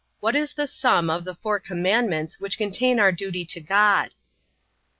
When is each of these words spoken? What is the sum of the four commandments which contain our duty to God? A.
What 0.19 0.35
is 0.35 0.53
the 0.53 0.65
sum 0.65 1.11
of 1.11 1.25
the 1.25 1.35
four 1.35 1.59
commandments 1.59 2.39
which 2.39 2.57
contain 2.57 2.99
our 2.99 3.11
duty 3.11 3.45
to 3.45 3.61
God? 3.61 4.07
A. 4.07 4.11